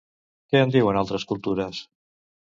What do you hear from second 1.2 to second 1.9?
cultures?